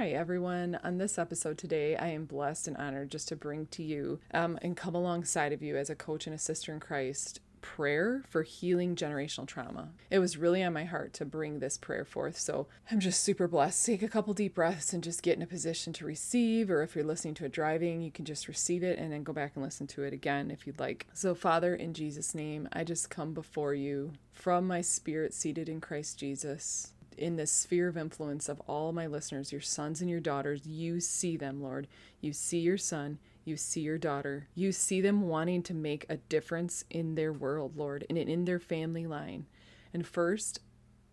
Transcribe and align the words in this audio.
Hi, 0.00 0.12
everyone. 0.12 0.80
On 0.82 0.96
this 0.96 1.18
episode 1.18 1.58
today, 1.58 1.94
I 1.94 2.08
am 2.08 2.24
blessed 2.24 2.66
and 2.66 2.76
honored 2.78 3.10
just 3.10 3.28
to 3.28 3.36
bring 3.36 3.66
to 3.66 3.82
you 3.82 4.18
um, 4.32 4.58
and 4.62 4.74
come 4.74 4.94
alongside 4.94 5.52
of 5.52 5.62
you 5.62 5.76
as 5.76 5.90
a 5.90 5.94
coach 5.94 6.26
and 6.26 6.34
a 6.34 6.38
sister 6.38 6.72
in 6.72 6.80
Christ 6.80 7.40
prayer 7.60 8.22
for 8.26 8.42
healing 8.42 8.96
generational 8.96 9.46
trauma. 9.46 9.90
It 10.08 10.18
was 10.18 10.38
really 10.38 10.62
on 10.62 10.72
my 10.72 10.84
heart 10.84 11.12
to 11.12 11.26
bring 11.26 11.58
this 11.58 11.76
prayer 11.76 12.06
forth. 12.06 12.38
So 12.38 12.66
I'm 12.90 12.98
just 12.98 13.22
super 13.22 13.46
blessed. 13.46 13.84
Take 13.84 14.02
a 14.02 14.08
couple 14.08 14.32
deep 14.32 14.54
breaths 14.54 14.94
and 14.94 15.04
just 15.04 15.22
get 15.22 15.36
in 15.36 15.42
a 15.42 15.46
position 15.46 15.92
to 15.92 16.06
receive. 16.06 16.70
Or 16.70 16.82
if 16.82 16.94
you're 16.94 17.04
listening 17.04 17.34
to 17.34 17.44
it 17.44 17.52
driving, 17.52 18.00
you 18.00 18.10
can 18.10 18.24
just 18.24 18.48
receive 18.48 18.82
it 18.82 18.98
and 18.98 19.12
then 19.12 19.22
go 19.22 19.34
back 19.34 19.52
and 19.54 19.62
listen 19.62 19.86
to 19.88 20.04
it 20.04 20.14
again 20.14 20.50
if 20.50 20.66
you'd 20.66 20.80
like. 20.80 21.08
So, 21.12 21.34
Father, 21.34 21.74
in 21.74 21.92
Jesus' 21.92 22.34
name, 22.34 22.70
I 22.72 22.84
just 22.84 23.10
come 23.10 23.34
before 23.34 23.74
you 23.74 24.14
from 24.32 24.66
my 24.66 24.80
spirit 24.80 25.34
seated 25.34 25.68
in 25.68 25.82
Christ 25.82 26.18
Jesus 26.18 26.94
in 27.20 27.36
the 27.36 27.46
sphere 27.46 27.88
of 27.88 27.96
influence 27.96 28.48
of 28.48 28.60
all 28.66 28.92
my 28.92 29.06
listeners, 29.06 29.52
your 29.52 29.60
sons 29.60 30.00
and 30.00 30.08
your 30.08 30.20
daughters, 30.20 30.66
you 30.66 31.00
see 31.00 31.36
them, 31.36 31.62
Lord. 31.62 31.86
You 32.20 32.32
see 32.32 32.58
your 32.58 32.78
son, 32.78 33.18
you 33.44 33.56
see 33.56 33.80
your 33.80 33.98
daughter. 33.98 34.48
You 34.54 34.72
see 34.72 35.00
them 35.00 35.28
wanting 35.28 35.62
to 35.64 35.74
make 35.74 36.06
a 36.08 36.16
difference 36.16 36.84
in 36.90 37.14
their 37.14 37.32
world, 37.32 37.76
Lord, 37.76 38.04
and 38.08 38.18
in 38.18 38.44
their 38.44 38.58
family 38.58 39.06
line. 39.06 39.46
And 39.92 40.06
first 40.06 40.60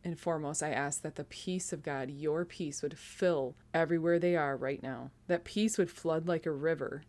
and 0.03 0.19
foremost, 0.19 0.63
I 0.63 0.69
ask 0.69 1.01
that 1.01 1.15
the 1.15 1.23
peace 1.25 1.73
of 1.73 1.83
God, 1.83 2.09
your 2.09 2.45
peace, 2.45 2.81
would 2.81 2.97
fill 2.97 3.55
everywhere 3.73 4.19
they 4.19 4.35
are 4.35 4.55
right 4.55 4.81
now. 4.81 5.11
That 5.27 5.43
peace 5.43 5.77
would 5.77 5.91
flood 5.91 6.27
like 6.27 6.45
a 6.45 6.51
river 6.51 7.03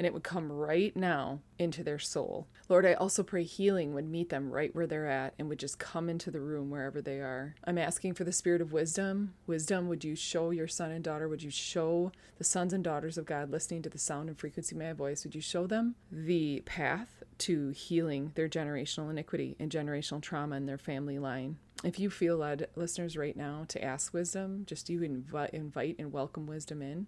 and 0.00 0.06
it 0.06 0.14
would 0.14 0.22
come 0.24 0.50
right 0.50 0.96
now 0.96 1.40
into 1.58 1.84
their 1.84 1.98
soul. 1.98 2.46
Lord, 2.70 2.86
I 2.86 2.94
also 2.94 3.22
pray 3.22 3.42
healing 3.42 3.92
would 3.92 4.08
meet 4.08 4.30
them 4.30 4.50
right 4.50 4.74
where 4.74 4.86
they're 4.86 5.06
at 5.06 5.34
and 5.38 5.46
would 5.50 5.58
just 5.58 5.78
come 5.78 6.08
into 6.08 6.30
the 6.30 6.40
room 6.40 6.70
wherever 6.70 7.02
they 7.02 7.18
are. 7.18 7.54
I'm 7.64 7.76
asking 7.76 8.14
for 8.14 8.24
the 8.24 8.32
spirit 8.32 8.62
of 8.62 8.72
wisdom. 8.72 9.34
Wisdom, 9.46 9.88
would 9.88 10.02
you 10.02 10.16
show 10.16 10.52
your 10.52 10.68
son 10.68 10.90
and 10.90 11.04
daughter, 11.04 11.28
would 11.28 11.42
you 11.42 11.50
show 11.50 12.12
the 12.38 12.44
sons 12.44 12.72
and 12.72 12.82
daughters 12.82 13.18
of 13.18 13.26
God 13.26 13.50
listening 13.50 13.82
to 13.82 13.90
the 13.90 13.98
sound 13.98 14.30
and 14.30 14.38
frequency 14.38 14.74
of 14.74 14.80
my 14.80 14.94
voice, 14.94 15.22
would 15.22 15.34
you 15.34 15.42
show 15.42 15.66
them 15.66 15.96
the 16.10 16.62
path 16.64 17.22
to 17.36 17.68
healing 17.68 18.32
their 18.36 18.48
generational 18.48 19.10
iniquity 19.10 19.54
and 19.60 19.70
generational 19.70 20.22
trauma 20.22 20.56
in 20.56 20.64
their 20.64 20.78
family 20.78 21.18
line? 21.18 21.58
if 21.84 21.98
you 21.98 22.08
feel 22.08 22.38
led, 22.38 22.68
listeners, 22.74 23.16
right 23.16 23.36
now 23.36 23.64
to 23.68 23.82
ask 23.82 24.12
wisdom, 24.12 24.64
just 24.66 24.90
you 24.90 25.02
invite, 25.02 25.50
invite 25.50 25.96
and 25.98 26.12
welcome 26.12 26.46
wisdom 26.46 26.82
in. 26.82 27.06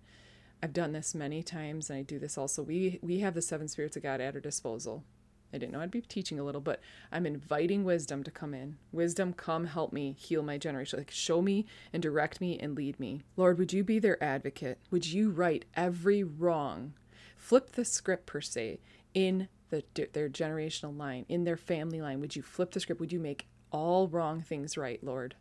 I've 0.62 0.72
done 0.72 0.92
this 0.92 1.14
many 1.14 1.42
times 1.42 1.90
and 1.90 1.98
I 1.98 2.02
do 2.02 2.18
this 2.18 2.38
also. 2.38 2.62
We 2.62 3.00
we 3.02 3.18
have 3.20 3.34
the 3.34 3.42
seven 3.42 3.68
spirits 3.68 3.96
of 3.96 4.02
God 4.02 4.20
at 4.20 4.34
our 4.34 4.40
disposal. 4.40 5.04
I 5.52 5.58
didn't 5.58 5.72
know 5.72 5.80
I'd 5.80 5.90
be 5.90 6.00
teaching 6.00 6.38
a 6.38 6.44
little, 6.44 6.60
but 6.60 6.80
I'm 7.10 7.26
inviting 7.26 7.84
wisdom 7.84 8.22
to 8.24 8.30
come 8.30 8.54
in. 8.54 8.78
Wisdom, 8.90 9.34
come 9.34 9.66
help 9.66 9.92
me 9.92 10.14
heal 10.18 10.42
my 10.42 10.56
generation. 10.56 10.98
Like 10.98 11.10
show 11.10 11.42
me 11.42 11.66
and 11.92 12.02
direct 12.02 12.40
me 12.40 12.58
and 12.58 12.74
lead 12.74 12.98
me. 12.98 13.20
Lord, 13.36 13.58
would 13.58 13.72
you 13.72 13.84
be 13.84 13.98
their 13.98 14.22
advocate? 14.22 14.78
Would 14.90 15.06
you 15.06 15.30
right 15.30 15.64
every 15.74 16.22
wrong? 16.22 16.94
Flip 17.36 17.72
the 17.72 17.84
script 17.84 18.24
per 18.24 18.40
se 18.40 18.78
in 19.12 19.48
the, 19.68 19.84
their 20.12 20.28
generational 20.28 20.96
line, 20.96 21.26
in 21.28 21.44
their 21.44 21.56
family 21.56 22.00
line. 22.00 22.20
Would 22.20 22.36
you 22.36 22.42
flip 22.42 22.70
the 22.70 22.80
script? 22.80 23.00
Would 23.00 23.12
you 23.12 23.20
make 23.20 23.46
all 23.70 24.08
wrong 24.08 24.42
things 24.42 24.78
right, 24.78 25.02
Lord? 25.02 25.34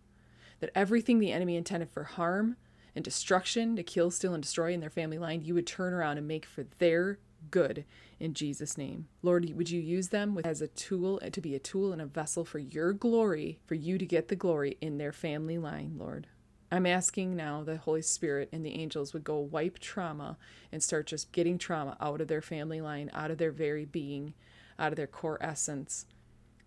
That 0.60 0.72
everything 0.76 1.20
the 1.20 1.32
enemy 1.32 1.56
intended 1.56 1.90
for 1.90 2.04
harm, 2.04 2.58
and 2.96 3.04
destruction 3.04 3.76
to 3.76 3.84
kill, 3.84 4.12
steal, 4.12 4.34
and 4.34 4.44
destroy 4.44 4.74
in 4.74 4.80
their 4.80 4.90
family 4.90 5.18
line, 5.18 5.42
you 5.42 5.54
would 5.54 5.68
turn 5.68 5.94
around 5.94 6.18
and 6.18 6.28
make 6.28 6.46
for 6.46 6.64
their 6.78 7.20
good 7.50 7.86
in 8.20 8.34
Jesus' 8.34 8.78
name. 8.78 9.08
Lord, 9.22 9.50
would 9.56 9.70
you 9.70 9.82
use 9.82 10.10
them 10.10 10.40
as 10.44 10.62
a 10.62 10.68
tool 10.68 11.20
to 11.20 11.42
be 11.42 11.56
a 11.56 11.60
tool 11.60 11.92
and 11.92 12.02
a 12.02 12.06
vessel 12.06 12.46
for 12.46 12.60
your 12.60 12.94
glory, 12.94 13.60
for 13.66 13.76
you 13.76 13.98
to 13.98 14.06
get 14.06 14.28
the 14.28 14.36
glory 14.36 14.78
in 14.82 14.98
their 14.98 15.12
family 15.12 15.58
line, 15.58 15.96
Lord? 15.98 16.28
I'm 16.72 16.86
asking 16.86 17.36
now 17.36 17.64
the 17.64 17.78
Holy 17.78 18.02
Spirit 18.02 18.48
and 18.54 18.66
the 18.66 18.76
angels 18.76 19.14
would 19.14 19.26
go 19.26 19.40
wipe 19.40 19.80
trauma 19.80 20.38
and 20.72 20.82
start 20.82 21.08
just 21.08 21.32
getting 21.34 21.58
trauma 21.58 21.98
out 22.00 22.22
of 22.22 22.28
their 22.28 22.42
family 22.42 22.80
line, 22.80 23.10
out 23.14 23.32
of 23.32 23.40
their 23.40 23.52
very 23.52 23.84
being, 23.84 24.34
out 24.80 24.94
of 24.94 24.96
their 24.96 25.08
core 25.08 25.38
essence 25.42 26.06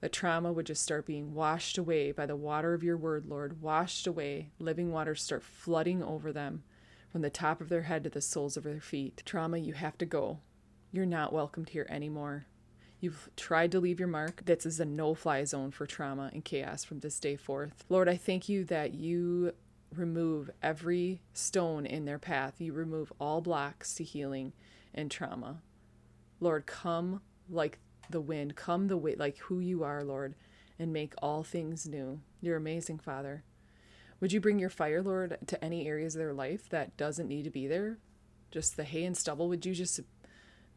the 0.04 0.10
trauma 0.10 0.53
would 0.53 0.66
just 0.66 0.82
start 0.82 1.06
being 1.06 1.32
washed 1.32 1.78
away 1.78 2.12
by 2.12 2.26
the 2.26 2.37
water 2.37 2.75
of 2.75 2.82
your 2.82 2.98
word, 2.98 3.25
Lord, 3.26 3.62
washed 3.62 4.06
away. 4.06 4.50
Living 4.59 4.92
waters 4.92 5.22
start 5.22 5.42
flooding 5.42 6.03
over 6.03 6.31
them 6.31 6.62
from 7.10 7.22
the 7.22 7.31
top 7.31 7.62
of 7.62 7.70
their 7.70 7.84
head 7.84 8.04
to 8.04 8.10
the 8.10 8.20
soles 8.20 8.59
of 8.59 8.65
their 8.65 8.82
feet. 8.82 9.22
Trauma, 9.25 9.56
you 9.56 9.72
have 9.72 9.97
to 9.97 10.04
go. 10.04 10.41
You're 10.92 11.06
not 11.06 11.32
welcomed 11.32 11.70
here 11.70 11.87
anymore. 11.88 12.44
You've 13.00 13.31
tried 13.34 13.72
to 13.72 13.81
leave 13.81 13.98
your 13.98 14.06
mark. 14.06 14.42
This 14.44 14.66
is 14.66 14.78
a 14.78 14.84
no 14.84 15.15
fly 15.15 15.42
zone 15.44 15.70
for 15.70 15.87
trauma 15.87 16.28
and 16.34 16.44
chaos 16.44 16.84
from 16.84 17.00
this 17.00 17.19
day 17.19 17.36
forth. 17.36 17.82
Lord, 17.88 18.06
I 18.06 18.19
thank 18.19 18.47
you 18.47 18.62
that 18.66 18.92
you 18.92 19.54
remove 19.91 20.50
every 20.62 21.22
stone 21.32 21.86
in 21.86 22.04
their 22.04 22.19
path. 22.19 22.60
You 22.60 22.75
remove 22.75 23.10
all 23.19 23.41
blocks 23.41 23.94
to 23.94 24.04
healing 24.04 24.53
and 24.92 25.10
trauma. 25.10 25.62
Lord, 26.41 26.66
come 26.66 27.22
like 27.48 27.78
the 28.10 28.20
wind, 28.20 28.56
come 28.56 28.88
the 28.88 28.97
way, 28.97 29.15
like 29.16 29.38
who 29.38 29.60
you 29.60 29.82
are, 29.82 30.04
Lord, 30.04 30.34
and 30.78 30.92
make 30.92 31.15
all 31.19 31.42
things 31.42 31.87
new. 31.87 32.20
You're 32.41 32.56
amazing, 32.56 32.98
Father. 32.98 33.44
Would 34.20 34.32
you 34.32 34.41
bring 34.41 34.59
your 34.59 34.70
fire, 34.70 35.03
Lord, 35.03 35.37
to 35.47 35.65
any 35.65 35.87
areas 35.87 36.15
of 36.15 36.20
their 36.20 36.32
life 36.32 36.69
that 36.70 36.97
doesn't 36.97 37.28
need 37.28 37.44
to 37.44 37.50
be 37.50 37.66
there? 37.66 37.98
Just 38.50 38.76
the 38.76 38.84
hay 38.84 39.04
and 39.04 39.16
stubble, 39.16 39.48
would 39.48 39.66
you 39.66 39.75
just 39.75 40.00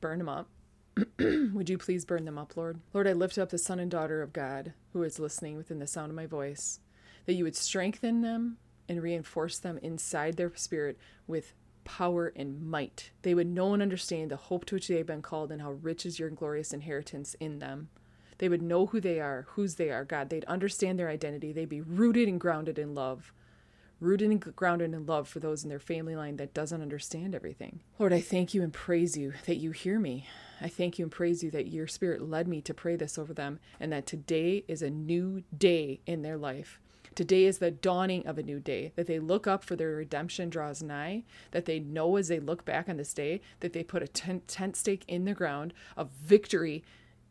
burn 0.02 0.18
them 0.18 0.30
up? 0.30 0.50
would 1.20 1.70
you 1.70 1.78
please 1.78 2.06
burn 2.06 2.26
them 2.26 2.38
up, 2.38 2.58
Lord? 2.58 2.80
Lord, 2.94 3.08
I 3.08 3.14
lift 3.14 3.38
up 3.38 3.50
the 3.50 3.58
son 3.58 3.80
and 3.80 3.92
daughter 3.92 4.22
of 4.22 4.34
God 4.34 4.74
who 4.94 5.04
is 5.04 5.20
listening 5.20 5.56
within 5.56 5.80
the 5.80 5.88
sound 5.88 6.10
of 6.10 6.16
my 6.16 6.26
voice, 6.26 6.80
that 7.26 7.34
you 7.34 7.44
would 7.44 7.56
strengthen 7.56 8.22
them 8.22 8.58
and 8.90 9.02
reinforce 9.02 9.60
them 9.60 9.78
inside 9.84 10.38
their 10.38 10.52
spirit 10.56 10.98
with 11.28 11.54
power 11.88 12.34
and 12.36 12.62
might. 12.62 13.12
They 13.22 13.34
would 13.34 13.48
know 13.48 13.74
and 13.74 13.82
understand 13.82 14.30
the 14.30 14.36
hope 14.36 14.66
to 14.66 14.76
which 14.76 14.90
they 14.90 14.98
have 14.98 15.08
been 15.08 15.22
called 15.22 15.54
and 15.54 15.62
how 15.62 15.72
rich 15.72 16.06
is 16.06 16.20
your 16.20 16.30
glorious 16.30 16.74
inheritance 16.74 17.34
in 17.40 17.60
them. 17.60 17.88
They 18.40 18.50
would 18.50 18.62
know 18.62 18.88
who 18.88 19.00
they 19.00 19.22
are, 19.22 19.48
whose 19.52 19.76
they 19.76 19.90
are, 19.90 20.04
God. 20.04 20.30
They'd 20.30 20.44
understand 20.46 21.00
their 21.00 21.10
identity. 21.10 21.54
They'd 21.54 21.70
be 21.70 21.80
rooted 21.80 22.28
and 22.28 22.42
grounded 22.42 22.78
in 22.78 22.94
love. 22.94 23.32
Rooted 24.00 24.30
and 24.30 24.56
grounded 24.56 24.94
in 24.94 25.06
love 25.08 25.28
for 25.28 25.40
those 25.40 25.64
in 25.64 25.70
their 25.70 25.80
family 25.80 26.16
line 26.16 26.38
that 26.38 26.54
doesn't 26.54 26.82
understand 26.82 27.34
everything. 27.34 27.80
Lord, 27.98 28.14
I 28.14 28.22
thank 28.22 28.54
you 28.54 28.62
and 28.62 28.72
praise 28.72 29.18
you 29.18 29.34
that 29.48 29.58
you 29.58 29.72
hear 29.72 30.00
me. 30.00 30.28
I 30.62 30.70
thank 30.70 31.00
you 31.00 31.06
and 31.06 31.12
praise 31.12 31.44
you 31.44 31.50
that 31.52 31.68
your 31.68 31.88
spirit 31.88 32.22
led 32.22 32.48
me 32.48 32.62
to 32.62 32.74
pray 32.74 32.96
this 32.96 33.18
over 33.18 33.34
them 33.34 33.60
and 33.80 33.92
that 33.92 34.06
today 34.06 34.64
is 34.68 34.84
a 34.84 34.92
new 34.92 35.44
day 35.56 36.02
in 36.06 36.22
their 36.22 36.38
life. 36.38 36.80
Today 37.16 37.46
is 37.46 37.58
the 37.58 37.72
dawning 37.72 38.28
of 38.28 38.38
a 38.38 38.44
new 38.44 38.60
day, 38.60 38.92
that 38.96 39.08
they 39.08 39.18
look 39.18 39.48
up 39.48 39.64
for 39.64 39.76
their 39.76 39.96
redemption 39.96 40.50
draws 40.50 40.84
nigh, 40.84 41.24
that 41.50 41.66
they 41.66 41.80
know 41.80 42.16
as 42.18 42.28
they 42.28 42.40
look 42.40 42.64
back 42.64 42.88
on 42.88 42.98
this 42.98 43.12
day 43.12 43.42
that 43.62 43.74
they 43.74 43.84
put 43.84 44.04
a 44.04 44.08
tent, 44.08 44.48
tent 44.48 44.76
stake 44.76 45.04
in 45.08 45.26
the 45.26 45.34
ground 45.34 45.74
of 45.96 46.12
victory 46.12 46.84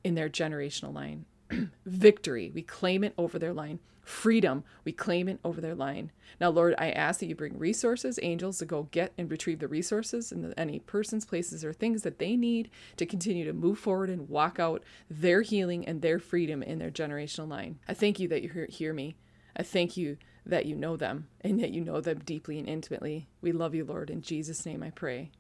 in 0.03 0.17
their 0.17 0.29
generational 0.29 0.93
line. 0.93 1.25
victory, 1.87 2.51
we 2.55 2.63
claim 2.63 3.05
it 3.05 3.15
over 3.19 3.39
their 3.39 3.53
line. 3.53 3.81
Freedom, 4.03 4.63
we 4.85 4.93
claim 4.93 5.29
it 5.29 5.41
over 5.45 5.61
their 5.61 5.75
line. 5.75 6.13
Now, 6.41 6.51
Lord, 6.51 6.77
I 6.79 6.91
ask 6.91 7.19
that 7.19 7.27
you 7.27 7.35
bring 7.35 7.59
resources, 7.59 8.21
angels, 8.23 8.59
to 8.59 8.65
go 8.65 8.85
get 8.93 9.13
and 9.19 9.29
retrieve 9.29 9.59
the 9.59 9.67
resources 9.67 10.31
and 10.31 10.55
any 10.57 10.79
persons, 10.79 11.25
places, 11.25 11.65
or 11.65 11.73
things 11.73 12.03
that 12.03 12.21
they 12.21 12.37
need 12.37 12.71
to 12.99 13.05
continue 13.07 13.45
to 13.45 13.53
move 13.53 13.81
forward 13.81 14.09
and 14.09 14.29
walk 14.29 14.61
out 14.61 14.85
their 15.11 15.43
healing 15.43 15.85
and 15.89 16.03
their 16.03 16.21
freedom 16.21 16.63
in 16.63 16.79
their 16.79 16.91
generational 16.91 17.49
line. 17.49 17.81
I 17.89 17.95
thank 17.95 18.21
you 18.21 18.29
that 18.29 18.43
you 18.43 18.67
hear 18.69 18.93
me. 18.93 19.17
I 19.57 19.65
thank 19.65 19.97
you 19.97 20.19
that 20.45 20.67
you 20.67 20.77
know 20.77 20.97
them 20.97 21.27
and 21.41 21.59
that 21.61 21.73
you 21.73 21.81
know 21.81 22.01
them 22.01 22.21
deeply 22.21 22.61
and 22.61 22.69
intimately. 22.69 23.29
We 23.41 23.51
love 23.51 23.75
you, 23.75 23.85
Lord. 23.85 24.11
In 24.11 24.23
Jesus' 24.23 24.65
name 24.65 24.85
I 24.85 24.91
pray. 24.91 25.33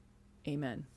Amen. 0.48 0.86